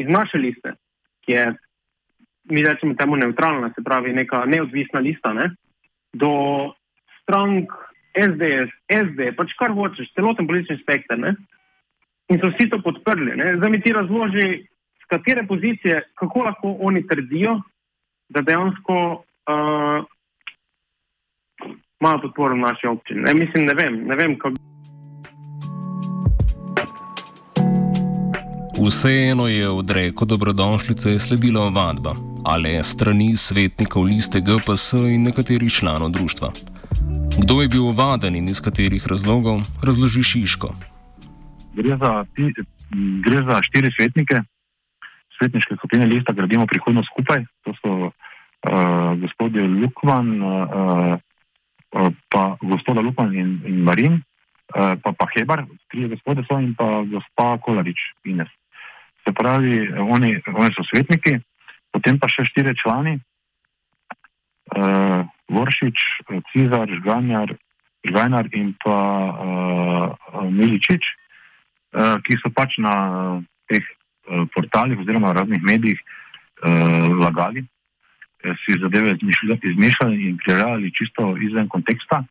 iz 0.00 0.08
naše 0.08 0.40
liste, 0.40 0.76
ki 1.24 1.36
je 1.36 1.44
mi 2.44 2.62
rečemo 2.62 2.94
temu 2.94 3.16
neutralna, 3.16 3.72
se 3.74 3.84
pravi 3.84 4.12
neka 4.12 4.44
neodvisna 4.46 5.00
lista, 5.00 5.32
ne? 5.32 5.50
do 6.12 6.30
strank 7.22 7.70
SDS, 8.14 8.70
SD, 8.90 9.32
pač 9.36 9.54
kar 9.58 9.74
hočeš, 9.74 10.10
celoten 10.16 10.46
politični 10.46 10.80
spektr. 10.82 11.18
Ne? 11.18 11.34
In 12.30 12.40
so 12.42 12.50
vsi 12.50 12.68
to 12.70 12.80
podprli. 12.82 13.36
Ne? 13.38 13.56
Zdaj 13.58 13.70
mi 13.70 13.80
ti 13.82 13.92
razloži, 13.94 14.48
z 15.02 15.04
katere 15.10 15.46
pozicije, 15.46 16.00
kako 16.18 16.46
lahko 16.46 16.76
oni 16.80 17.06
trdijo, 17.06 17.60
da 18.30 18.42
dejansko 18.46 18.96
uh, 19.14 20.04
imajo 22.00 22.20
podporo 22.22 22.54
v 22.54 22.58
naši 22.58 22.86
občini. 22.86 23.22
Ne, 23.26 23.34
mislim, 23.34 23.66
ne 23.66 23.74
vem, 23.74 24.02
ne 24.06 24.16
vem 24.16 24.38
kako. 24.38 24.56
Vseeno 28.80 29.48
je 29.48 29.68
od 29.68 29.90
reko 29.90 30.24
dobrodošlice 30.24 31.18
sledila 31.18 31.66
ovadba 31.68 32.29
ali 32.44 32.82
strani 32.82 33.36
svetnikov 33.36 34.04
liste 34.04 34.40
GPS 34.40 34.92
in 34.92 35.22
nekaterih 35.22 35.72
članov 35.72 36.10
društva. 36.10 36.52
Kdo 37.38 37.62
je 37.62 37.68
bil 37.68 37.86
ovaden 37.86 38.36
in 38.36 38.48
iz 38.48 38.60
katerih 38.60 39.06
razlogov, 39.06 39.60
razloži 39.82 40.22
Šiško. 40.22 40.74
Gre 41.74 41.96
za, 41.96 42.24
gre 43.24 43.42
za 43.42 43.62
štiri 43.62 43.90
svetnike, 43.98 44.42
svetniške 45.38 45.74
skupine 45.76 46.06
lista 46.06 46.32
Gradimo 46.32 46.66
prihodnost 46.66 47.08
skupaj. 47.12 47.44
To 47.64 47.72
so 47.82 47.90
uh, 48.04 48.12
gospodje 49.20 49.68
Lukman, 49.68 50.42
uh, 50.42 51.18
uh, 51.92 52.12
pa 52.28 52.56
gospoda 52.62 53.00
Lukman 53.00 53.36
in, 53.36 53.60
in 53.66 53.82
Marin, 53.82 54.12
uh, 54.12 54.94
pa, 55.02 55.12
pa 55.12 55.26
Hebar, 55.36 55.64
tri 55.88 56.08
gospode 56.08 56.44
so 56.48 56.58
in 56.58 56.74
pa 56.74 57.04
gospa 57.04 57.58
Kolarič 57.58 58.00
Ines. 58.24 58.48
Se 59.24 59.32
pravi, 59.32 59.92
oni, 59.92 60.34
oni 60.56 60.70
so 60.74 60.84
svetniki, 60.88 61.38
potem 61.92 62.18
pa 62.18 62.28
še 62.30 62.46
štiri 62.48 62.74
člani, 62.78 63.18
uh, 64.76 65.26
Voršič, 65.50 65.98
Cizar, 66.52 66.86
Žganjar, 66.86 67.56
Žganjar 68.06 68.46
in 68.54 68.72
pa 68.78 68.98
uh, 69.30 70.46
Miličič, 70.46 71.02
uh, 71.02 72.16
ki 72.22 72.38
so 72.38 72.52
pač 72.54 72.78
na 72.78 72.94
uh, 72.94 73.42
teh 73.66 73.82
uh, 73.82 74.46
portalih 74.54 75.02
oziroma 75.02 75.34
raznih 75.34 75.62
medijih 75.62 75.98
uh, 75.98 77.10
lagali, 77.18 77.66
si 78.40 78.72
zadeve 78.80 79.12
izmišljali 79.20 80.28
in 80.28 80.38
prirejali 80.40 80.92
čisto 80.96 81.36
izven 81.36 81.68
konteksta. 81.68 82.24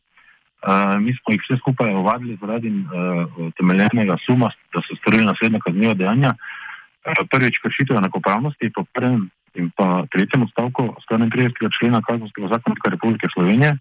Uh, 0.59 0.97
mi 0.97 1.13
smo 1.13 1.33
jih 1.33 1.43
vse 1.43 1.59
skupaj 1.61 1.93
ovadili 1.93 2.37
zaradi 2.41 2.71
uh, 2.73 3.51
temeljenega 3.57 4.17
suma, 4.25 4.49
da 4.73 4.81
so 4.83 4.97
storili 4.97 5.27
naslednja 5.27 5.61
kazniva 5.61 5.93
dejanja. 5.93 6.33
Uh, 6.33 7.21
prvič 7.31 7.61
kršitev 7.63 7.97
enakopravnosti, 7.97 8.71
po 8.75 8.83
prvem 8.93 9.29
in 9.59 9.69
pa 9.75 10.07
tretjem 10.11 10.47
odstavku 10.47 10.95
131. 11.11 11.69
člena 11.77 12.01
Kazenskega 12.01 12.47
zakonika 12.55 12.89
Republike 12.89 13.27
Slovenije. 13.33 13.71
E, 13.75 13.79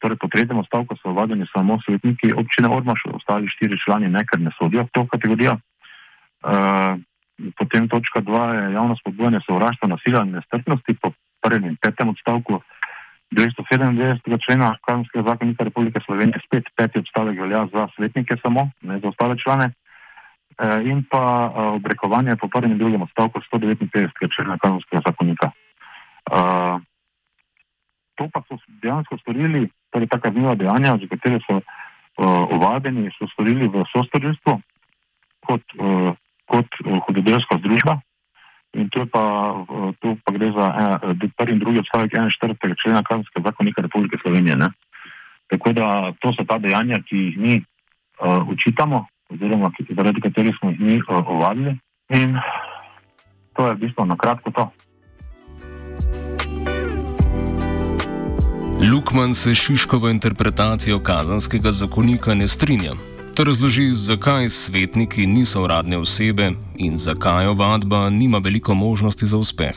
torej, 0.00 0.16
po 0.20 0.28
tretjem 0.28 0.58
odstavku 0.60 0.96
so 1.00 1.16
vadeni 1.16 1.46
samo 1.54 1.78
svetniki 1.84 2.32
občine 2.36 2.68
Ormaš, 2.68 3.08
ostali 3.08 3.48
štiri 3.48 3.80
člani 3.84 4.12
ne, 4.12 4.24
ker 4.28 4.40
ne 4.40 4.52
sodijo 4.58 4.84
v 4.84 4.92
to 4.92 5.06
kategorijo. 5.08 5.56
E, 5.56 5.60
potem 7.56 7.88
točka 7.88 8.20
dva 8.20 8.44
je 8.54 8.64
javno 8.76 8.96
spodbujanje 9.00 9.40
sovraštva, 9.48 9.88
nasilja 9.88 10.22
in 10.28 10.36
nestrpnosti 10.36 10.92
po 11.00 11.12
prvem 11.40 11.72
in 11.72 11.76
petem 11.80 12.12
odstavku 12.12 12.60
297. 13.32 14.20
člena 14.44 14.76
Kazenskega 14.84 15.24
zakonika 15.30 15.64
Republike 15.64 16.00
Slovenije. 16.04 16.40
Spet 16.44 16.64
peti 16.76 16.98
odstavek 16.98 17.40
velja 17.40 17.66
za 17.72 17.88
svetnike 17.96 18.36
samo, 18.42 18.70
ne 18.82 18.98
za 19.00 19.08
ostale 19.08 19.36
člane. 19.38 19.72
Eh, 20.60 20.80
in 20.92 21.08
pa 21.08 21.48
eh, 21.48 21.80
obrekovanje 21.80 22.36
po 22.36 22.48
prvem 22.48 22.76
in 22.76 22.78
drugem 22.78 23.02
odstavku 23.02 23.40
159. 23.40 24.12
člena 24.28 24.60
kazenskega 24.60 25.00
zakonika. 25.08 25.48
Eh, 26.28 26.76
to 28.14 28.28
pa 28.28 28.44
so 28.44 28.60
dejansko 28.84 29.16
storili, 29.24 29.72
torej 29.88 30.08
ta 30.12 30.20
kazniva 30.20 30.52
dejanja, 30.54 31.00
za 31.00 31.08
katere 31.08 31.40
so 31.48 31.64
ovadeni, 32.52 33.08
so 33.16 33.24
storili 33.32 33.64
v 33.72 33.80
sostorilstvu 33.88 34.60
kot, 35.40 35.64
kot 36.44 36.68
hudodelska 37.08 37.56
združba. 37.64 37.96
In 38.76 38.92
to 38.92 39.08
pa, 39.08 39.24
to 40.04 40.20
pa 40.20 40.30
gre 40.36 40.52
za 40.52 40.66
prvi 41.40 41.56
in 41.56 41.62
drugi 41.64 41.80
odstavek 41.80 42.12
41. 42.12 42.76
člena 42.76 43.00
kazenskega 43.00 43.48
zakonika 43.48 43.80
Republike 43.80 44.20
Slovenije. 44.20 44.56
Ne? 44.56 44.68
Tako 45.48 45.72
da 45.72 46.12
to 46.20 46.36
so 46.36 46.44
ta 46.44 46.60
dejanja, 46.60 47.00
ki 47.08 47.16
jih 47.16 47.38
mi 47.38 47.54
uh, 47.56 48.44
učitamo 48.44 49.06
oziroma 49.30 49.70
zaradi 49.96 50.20
katerih 50.20 50.54
smo 50.60 50.70
jih 50.70 50.80
mi 50.80 51.00
ovadili. 51.08 51.78
In 52.08 52.36
to 53.56 53.68
je 53.68 53.74
v 53.74 53.78
bistvu 53.78 54.06
na 54.06 54.16
kratko 54.16 54.50
to. 54.50 54.70
Lukman 58.92 59.34
se 59.34 59.54
Šiškovo 59.54 60.08
interpretacijo 60.08 60.98
kazanskega 60.98 61.70
zakonika 61.72 62.34
ne 62.34 62.48
strinja. 62.48 62.92
To 63.34 63.44
razloži, 63.44 63.90
zakaj 63.92 64.48
svetniki 64.48 65.26
niso 65.26 65.62
uradne 65.62 65.98
osebe 65.98 66.50
in 66.76 66.96
zakaj 66.96 67.46
ovadba 67.46 68.10
nima 68.10 68.38
veliko 68.38 68.74
možnosti 68.74 69.26
za 69.26 69.38
uspeh. 69.38 69.76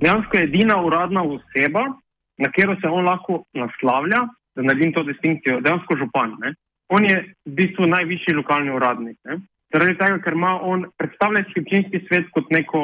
Dejansko 0.00 0.36
je 0.36 0.42
edina 0.42 0.82
uradna 0.82 1.22
oseba, 1.22 1.84
na 2.38 2.48
katero 2.48 2.76
se 2.80 2.88
on 2.88 3.04
lahko 3.04 3.44
naslavlja, 3.54 4.20
da 4.56 4.62
naredim 4.62 4.92
to 4.92 5.02
distinkcijo, 5.02 5.60
dejansko 5.60 5.96
župan. 5.96 6.36
Ne? 6.40 6.54
On 6.88 7.04
je 7.04 7.16
v 7.46 7.54
bistvu 7.58 7.86
najvišji 7.86 8.34
lokalni 8.34 8.70
uradnik. 8.70 9.18
Zaradi 9.74 9.96
tega, 9.98 10.18
ker 10.24 10.36
ima 10.36 10.58
on 10.62 10.86
predstavljati 10.98 11.60
občinski 11.60 12.04
svet 12.06 12.28
kot 12.34 12.50
neko 12.50 12.82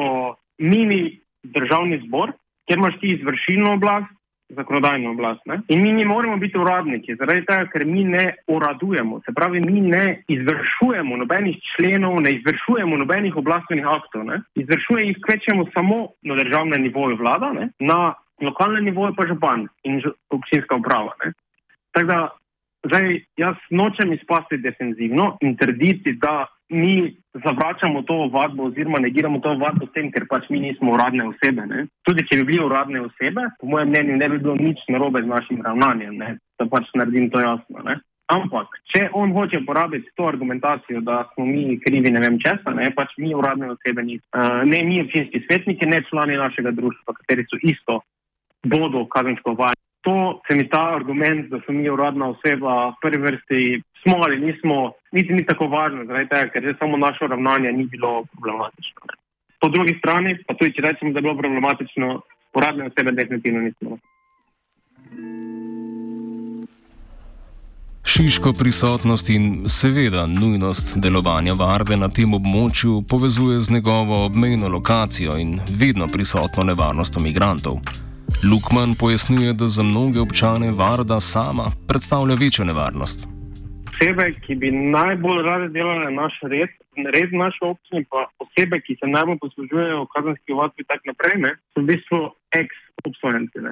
mini 0.59 1.19
državni 1.43 2.01
zbor, 2.05 2.33
kjer 2.67 2.79
imaš 2.79 2.99
ti 2.99 3.15
izvršilno 3.15 3.73
oblast, 3.73 4.11
zakonodajno 4.55 5.11
oblast. 5.11 5.45
Ne? 5.45 5.61
In 5.67 5.81
mi 5.81 5.91
ne 5.91 6.05
moremo 6.05 6.37
biti 6.37 6.57
uradniki, 6.57 7.15
zaradi 7.19 7.45
tega, 7.45 7.67
ker 7.71 7.85
mi 7.85 8.03
ne 8.03 8.25
uradujemo. 8.47 9.21
Se 9.25 9.33
pravi, 9.35 9.61
mi 9.61 9.81
ne 9.81 10.23
izvršujemo 10.27 11.17
nobenih 11.17 11.57
členov, 11.71 12.19
ne 12.21 12.35
izvršujemo 12.37 12.97
nobenih 12.97 13.35
oblastvenih 13.35 13.87
aktov. 13.89 14.25
Ne? 14.29 14.41
Izvršuje 14.55 15.07
jih 15.07 15.17
kvečemo 15.25 15.65
samo 15.73 16.07
na 16.21 16.35
državnem 16.43 16.81
nivoju 16.81 17.17
vlada, 17.17 17.53
ne? 17.53 17.69
na 17.79 18.13
lokalnem 18.41 18.85
nivoju 18.85 19.15
pa 19.17 19.27
župan 19.27 19.67
in 19.83 20.01
občinska 20.29 20.75
uprava. 20.75 21.15
Tako 21.91 22.07
da 22.07 22.19
Zdaj, 22.83 23.21
jaz 23.37 23.55
nočem 23.71 24.13
izpasti 24.13 24.57
defenzivno 24.57 25.37
in 25.41 25.55
trditi, 25.57 26.17
da 26.19 26.45
mi 26.69 27.15
zavračamo 27.45 28.01
to 28.01 28.29
vadbo 28.33 28.63
oziroma 28.63 28.99
negiramo 28.99 29.39
to 29.39 29.53
vadbo 29.57 29.87
s 29.87 29.93
tem, 29.93 30.11
ker 30.11 30.25
pač 30.29 30.49
mi 30.49 30.59
nismo 30.59 30.91
uradne 30.93 31.27
osebe. 31.27 31.65
Ne? 31.69 31.85
Tudi 32.03 32.25
če 32.27 32.41
bi 32.41 32.49
bili 32.51 32.65
uradne 32.65 33.05
osebe, 33.05 33.45
po 33.59 33.69
mojem 33.71 33.93
mnenju 33.93 34.17
ne 34.17 34.29
bi 34.29 34.39
bilo 34.39 34.55
nič 34.59 34.81
narobe 34.89 35.23
z 35.23 35.31
našim 35.31 35.61
ravnanjem, 35.63 36.17
ne? 36.17 36.33
da 36.59 36.67
pač 36.67 36.89
naredim 36.99 37.29
to 37.31 37.43
jasno. 37.43 37.85
Ne? 37.87 37.99
Ampak, 38.33 38.75
če 38.91 39.05
on 39.19 39.31
hoče 39.35 39.61
uporabiti 39.61 40.11
to 40.17 40.27
argumentacijo, 40.27 41.01
da 41.07 41.21
smo 41.33 41.45
mi 41.45 41.77
krivi 41.79 42.11
ne 42.11 42.19
vem 42.23 42.39
česa, 42.43 42.73
ne 42.75 42.89
pač 42.95 43.15
mi 43.19 43.31
uradne 43.35 43.71
osebe 43.75 44.03
nismo. 44.03 44.27
Uh, 44.31 44.63
ne 44.67 44.83
mi 44.87 45.01
občinski 45.03 45.43
svetniki, 45.45 45.87
ne 45.91 46.01
člani 46.09 46.39
našega 46.39 46.71
društva, 46.75 47.15
kateri 47.19 47.47
so 47.47 47.59
isto 47.61 48.01
bodo 48.63 49.05
kazensko 49.11 49.55
vajeni 49.59 49.82
to 50.03 50.41
se 50.47 50.55
mi 50.55 50.69
ta 50.69 50.83
argument, 50.95 51.49
da 51.49 51.59
so 51.65 51.71
mi 51.71 51.89
uradna 51.89 52.29
oseba 52.35 52.89
v 52.91 52.95
prvi 53.01 53.17
vrsti, 53.23 53.81
smo 54.03 54.19
ali 54.23 54.39
nismo, 54.39 54.91
niti 55.11 55.33
ni 55.33 55.45
tako 55.45 55.67
važno, 55.71 56.03
tega, 56.05 56.49
ker 56.51 56.63
že 56.63 56.75
samo 56.79 56.97
naše 56.97 57.27
ravnanje 57.27 57.71
ni 57.71 57.85
bilo 57.87 58.23
problematično. 58.31 59.15
Po 59.61 59.69
drugi 59.69 59.95
strani, 59.99 60.35
pa 60.47 60.53
tudi 60.59 60.75
če 60.75 60.83
rečemo, 60.83 61.11
da 61.11 61.19
je 61.19 61.27
bilo 61.27 61.37
problematično, 61.39 62.21
uradne 62.53 62.91
osebe 62.91 63.15
definitivno 63.15 63.61
nismo. 63.63 63.97
Šiško 68.03 68.53
prisotnost 68.53 69.29
in 69.29 69.63
seveda 69.71 70.25
nujnost 70.27 70.97
delovanja 70.99 71.53
varde 71.53 71.95
na 71.97 72.09
tem 72.11 72.33
območju 72.35 73.01
povezuje 73.09 73.59
z 73.59 73.71
njegovo 73.71 74.25
obmejno 74.25 74.67
lokacijo 74.67 75.37
in 75.39 75.59
vedno 75.69 76.07
prisotno 76.07 76.63
nevarnostjo 76.63 77.21
migrantov. 77.21 77.79
Lukman 78.51 78.95
pojasnjuje, 78.99 79.53
da 79.53 79.67
za 79.67 79.83
mnoge 79.83 80.19
občane 80.19 80.71
Varda 80.71 81.19
sama 81.19 81.71
predstavlja 81.87 82.35
večjo 82.35 82.65
nevarnost. 82.65 83.27
Osebe, 83.93 84.25
ki 84.45 84.55
bi 84.55 84.71
najbolj 84.71 85.39
rade 85.47 85.67
delale 85.69 86.11
naš 86.11 86.33
red, 86.53 86.71
res 87.15 87.29
v 87.31 87.39
naši 87.39 87.61
občini, 87.61 88.05
pa 88.11 88.25
osebe, 88.43 88.81
ki 88.85 88.97
se 88.99 89.07
najbolj 89.07 89.37
poslužujejo 89.45 90.05
kazenskih 90.15 90.55
ovadb 90.55 90.81
in 90.81 90.89
tako 90.91 91.11
naprej, 91.11 91.35
ne, 91.45 91.51
so 91.71 91.81
v 91.81 91.87
bistvu 91.91 92.19
ex-obsojenci. 92.59 93.63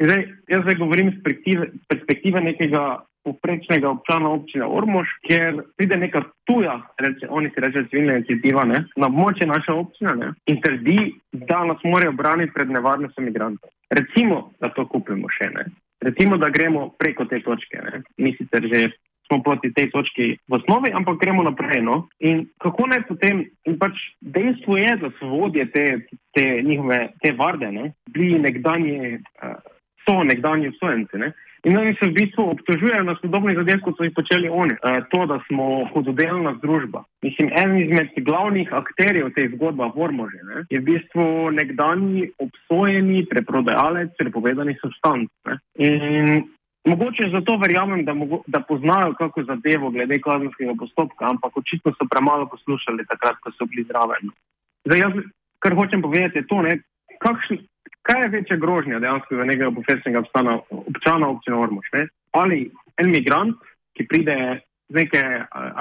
Zdaj, 0.00 0.20
jaz 0.52 0.62
zdaj 0.62 0.78
govorim 0.82 1.08
iz 1.08 1.16
perspektive, 1.24 1.70
perspektive 1.90 2.40
nekega 2.40 2.84
poprečnega 3.24 3.90
občana 3.90 4.30
občine 4.32 4.64
Ormož, 4.64 5.10
ker 5.28 5.64
pride 5.76 5.98
neka 6.00 6.22
tuja, 6.48 6.78
reče, 7.02 7.28
oni 7.28 7.50
si 7.50 7.60
rečejo 7.60 7.90
civilna 7.90 8.16
inicijativa, 8.20 8.64
ne, 8.64 8.84
na 8.96 9.10
območje 9.10 9.48
naše 9.50 9.74
občine 9.76 10.14
ne, 10.22 10.32
in 10.46 10.62
trdi, 10.64 10.98
da 11.32 11.64
nas 11.64 11.82
morajo 11.84 12.14
braniti 12.16 12.54
pred 12.54 12.70
nevarnostjo 12.70 13.26
migrantov. 13.26 13.74
Recimo, 13.90 14.52
da 14.60 14.70
to 14.74 14.86
kupimo 14.88 15.28
še 15.34 15.50
ne. 15.54 15.64
Recimo, 16.00 16.38
da 16.38 16.48
gremo 16.48 16.88
preko 16.98 17.26
te 17.28 17.40
točke. 17.44 17.82
Ne. 17.84 18.02
Mi 18.16 18.32
sicer 18.38 18.66
že 18.70 18.88
smo 19.30 19.42
proti 19.46 19.70
tej 19.70 19.90
točki 19.94 20.34
v 20.48 20.58
osnovi, 20.58 20.90
ampak 20.90 21.20
gremo 21.22 21.42
naprej. 21.46 21.82
No? 21.86 22.08
In 22.18 22.48
kako 22.58 22.90
naj 22.90 23.06
potem, 23.06 23.44
in 23.66 23.78
pač 23.78 23.94
dejstvo 24.18 24.78
je, 24.78 24.96
da 25.02 25.10
so 25.18 25.30
vodje 25.30 25.68
te, 25.70 25.84
te 26.34 26.46
njihove 26.66 26.98
te 27.22 27.30
varde, 27.38 27.70
ne? 27.70 27.92
bili 28.10 28.40
nekdanji, 28.42 29.20
uh, 29.22 29.54
so 30.02 30.18
nekdanji 30.26 30.72
obsojenci. 30.74 31.22
Ne? 31.22 31.30
In 31.68 31.76
oni 31.76 31.92
se 31.98 32.08
v 32.08 32.14
bistvu 32.16 32.44
obtožujejo 32.54 33.02
na 33.04 33.14
podobnih 33.20 33.56
zadevah, 33.58 33.82
kot 33.84 33.98
so 33.98 34.06
jih 34.06 34.14
počeli 34.16 34.48
oni. 34.48 34.76
E, 34.80 34.92
to, 35.12 35.26
da 35.28 35.36
smo 35.48 35.66
hudodelna 35.92 36.54
združba. 36.58 37.02
Mislim, 37.26 37.50
en 37.62 37.76
izmed 37.78 38.14
glavnih 38.16 38.72
akterjev 38.72 39.28
te 39.36 39.44
zgodbe, 39.56 39.90
Vormože, 39.94 40.40
ne, 40.48 40.64
je 40.72 40.80
v 40.80 40.86
bistvu 40.86 41.26
nekdanji 41.58 42.30
obsojeni 42.40 43.26
preprodajalec 43.28 44.16
prepovedanih 44.18 44.80
substanc. 44.80 45.28
In 45.76 46.48
Mogoče 46.84 47.28
zato 47.32 47.58
verjamem, 47.60 48.04
da, 48.04 48.14
mogo, 48.14 48.42
da 48.46 48.60
poznajo 48.60 49.12
kako 49.18 49.42
zadevo 49.44 49.90
glede 49.90 50.16
kazenskega 50.20 50.74
postopka, 50.78 51.28
ampak 51.28 51.56
očitno 51.56 51.92
so 51.92 52.06
premalo 52.10 52.46
poslušali 52.48 53.04
takrat, 53.06 53.36
ko 53.44 53.52
so 53.52 53.66
bili 53.68 53.84
zraven. 53.84 54.32
Zdaj, 54.88 55.00
jaz, 55.04 55.18
kar 55.58 55.76
hočem 55.76 56.02
povedati, 56.02 56.38
je 56.38 56.46
to, 56.46 56.62
ne, 56.64 56.78
kakšni, 57.20 57.58
kaj 58.10 58.22
je 58.22 58.28
večja 58.28 58.56
grožnja 58.56 58.98
dejansko 58.98 59.36
za 59.36 59.44
nekega 59.44 59.70
profesionalnega 59.70 60.20
obstana, 60.20 60.58
občana 60.70 61.28
občine 61.28 61.56
Ormož. 61.56 61.86
Ne? 61.94 62.06
Ali 62.32 62.70
en 62.98 63.10
migrant, 63.10 63.56
ki 63.94 64.06
pride 64.06 64.36
iz 64.90 64.96
neke 64.96 65.22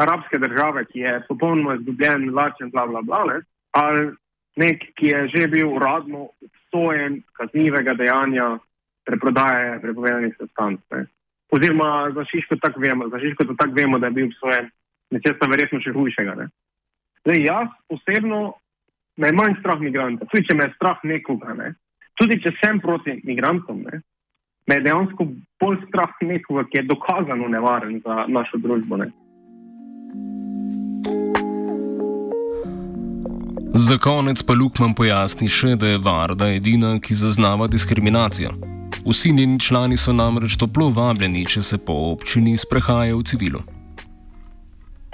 arabske 0.03 0.37
države, 0.37 0.85
ki 0.85 0.99
je 0.99 1.13
popolnoma 1.27 1.75
izgubljen, 1.75 2.29
lačen, 2.33 2.69
bla, 2.69 2.85
bla, 2.87 3.01
bla, 3.01 3.23
ne? 3.33 3.39
ali 3.71 4.11
nek, 4.57 4.83
ki 4.95 5.13
je 5.13 5.27
že 5.35 5.47
bil 5.47 5.73
uradno 5.73 6.29
obsojen 6.45 7.21
kaznivega 7.33 7.93
dejanja 7.93 8.57
preprodaje 9.05 9.79
prepovedanih 9.81 10.35
substanc. 10.37 10.81
Oziroma 11.49 12.11
za 12.15 12.25
Šiško 12.25 12.55
tako 12.61 12.79
vemo, 12.79 13.09
za 13.09 13.19
Šiško 13.19 13.43
tako 13.57 13.73
vemo, 13.77 13.99
da 13.99 14.07
je 14.07 14.17
bil 14.17 14.29
obsojen 14.29 14.69
nečesa 15.09 15.49
verjetno 15.49 15.81
še 15.81 15.93
hujšega. 15.93 16.35
Ne? 16.35 16.49
Zdaj, 17.25 17.39
jaz 17.45 17.69
osebno 17.89 18.53
me 19.17 19.27
je 19.27 19.33
manj 19.33 19.55
strah 19.59 19.79
migrantov, 19.81 20.29
tudi 20.29 20.45
če 20.45 20.55
me 20.55 20.67
je 20.67 20.75
strah 20.75 21.01
nekoga, 21.03 21.55
ne? 21.57 21.73
Tudi 22.19 22.39
če 22.43 22.53
sem 22.59 22.81
proti 22.83 23.19
migrantom, 23.23 23.83
ne? 23.87 24.01
me 24.69 24.75
je 24.77 24.85
dejansko 24.85 25.25
bolj 25.61 25.79
strah 25.87 26.11
nekoga, 26.21 26.67
ki 26.69 26.77
je 26.77 26.89
dokazano 26.91 27.47
nevaren 27.49 28.01
za 28.05 28.25
našo 28.29 28.59
družbo. 28.61 28.99
Ne? 29.01 29.07
Za 33.73 33.97
konec 33.97 34.43
pa 34.45 34.53
Lukman 34.53 34.93
pojasni 34.93 35.49
še, 35.49 35.73
da 35.79 35.89
je 35.89 36.01
Varda 36.03 36.51
edina, 36.53 36.99
ki 37.01 37.17
zaznava 37.17 37.65
diskriminacijo. 37.71 38.51
Vsi 39.07 39.31
njeni 39.33 39.57
člani 39.63 39.97
so 39.97 40.13
namreč 40.13 40.57
toplo 40.59 40.89
vabljeni, 40.93 41.47
če 41.49 41.63
se 41.65 41.79
po 41.81 41.95
občini 42.11 42.57
sprehajajo 42.59 43.21
v 43.21 43.27
civilu. 43.31 43.61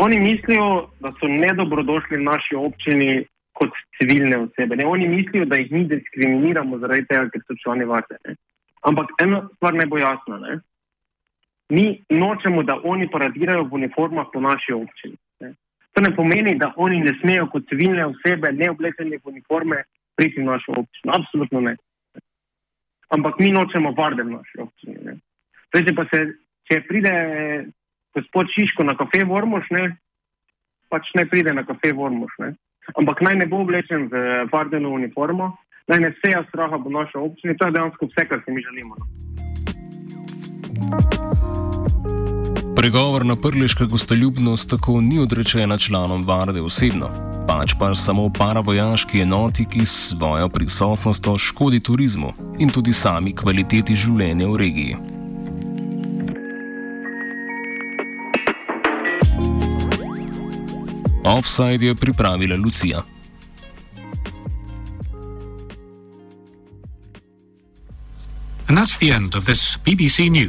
Oni 0.03 0.17
mislijo, 0.19 0.89
da 0.99 1.13
so 1.19 1.29
nedobrodošli 1.31 2.19
v 2.19 2.25
naši 2.25 2.57
občini 2.59 3.09
kot 3.55 3.75
civilne 3.97 4.37
osebe. 4.43 4.75
Ne? 4.75 4.85
Oni 4.87 5.07
mislijo, 5.07 5.45
da 5.49 5.59
jih 5.59 5.71
mi 5.71 5.85
diskriminiramo 5.89 6.79
zaradi 6.83 7.07
tega, 7.09 7.29
ker 7.33 7.43
so 7.45 7.57
člani 7.63 7.87
vate. 7.89 8.19
Ne? 8.27 8.35
Ampak 8.85 9.15
ena 9.23 9.41
stvar 9.55 9.77
ne 9.79 9.87
bo 9.89 9.99
jasna. 9.99 10.39
Ne? 10.43 10.59
Mi 11.73 11.85
nočemo, 12.09 12.63
da 12.63 12.77
oni 12.83 13.09
paradirajo 13.11 13.65
v 13.65 13.79
uniformah 13.81 14.29
po 14.33 14.43
naši 14.43 14.75
občini. 14.75 15.17
Ne? 15.41 15.55
To 15.95 16.03
ne 16.03 16.11
pomeni, 16.15 16.57
da 16.59 16.73
oni 16.75 16.99
ne 17.01 17.15
smejo 17.21 17.47
kot 17.53 17.67
civilne 17.71 18.05
osebe, 18.11 18.51
ne 18.53 18.69
oblečene 18.75 19.17
v 19.17 19.33
uniforme, 19.33 19.83
priti 20.15 20.43
v 20.43 20.51
našo 20.51 20.75
občino. 20.77 21.15
Absolutno 21.15 21.63
ne 21.63 21.75
ampak 23.09 23.39
mi 23.39 23.51
nočemo 23.51 23.91
varde 23.91 24.23
v 24.23 24.35
naši 24.35 24.59
občini. 24.59 25.19
Če 25.75 25.93
pa 25.95 26.05
se, 26.11 26.21
če 26.69 26.81
pride 26.87 27.13
gospod 28.15 28.51
Šiško 28.53 28.85
na 28.87 28.95
kafe 28.97 29.25
Vormoš, 29.27 29.67
ne, 29.75 29.89
pač 30.89 31.11
ne 31.19 31.25
pride 31.29 31.53
na 31.53 31.65
kafe 31.67 31.91
Vormoš, 31.93 32.31
ne. 32.43 32.53
Ampak 32.93 33.21
naj 33.21 33.35
ne 33.35 33.45
bo 33.49 33.61
oblečen 33.65 34.07
v 34.11 34.45
vardeno 34.53 34.89
uniformo, 34.89 35.57
naj 35.87 35.99
ne 35.99 36.13
seja 36.21 36.45
straha 36.49 36.77
v 36.77 36.91
naši 36.91 37.17
občini, 37.17 37.57
to 37.57 37.65
je 37.65 37.71
dejansko 37.71 38.05
vse, 38.11 38.27
kar 38.29 38.39
si 38.45 38.51
mi 38.51 38.61
želimo. 38.61 38.95
No. 38.99 39.05
Pregovor 42.75 43.25
na 43.25 43.35
prliška 43.35 43.85
gostoljubnost 43.85 44.69
tako 44.69 45.01
ni 45.01 45.19
odrečena 45.19 45.77
članom 45.77 46.23
Varde 46.27 46.61
osebno, 46.61 47.09
pač 47.47 47.73
pa 47.79 47.95
samo 47.95 48.29
paravojaški 48.37 49.21
enoti, 49.21 49.65
ki 49.65 49.85
s 49.85 50.09
svojo 50.09 50.49
prisotnostjo 50.49 51.37
škodi 51.37 51.79
turizmu 51.79 52.33
in 52.59 52.69
tudi 52.69 52.93
sami 52.93 53.35
kvaliteti 53.35 53.95
življenja 53.95 54.47
v 54.47 54.57
regiji. 54.57 55.14
Offside 61.25 61.85
je 61.85 61.95
pripravila 61.95 62.55
Lucija. 62.55 63.01
And 68.67 68.77
that's 68.77 68.97
the 68.97 69.11
end 69.11 69.35
of 69.35 69.45
this 69.45 69.77
BBC 69.85 70.29
News. 70.29 70.43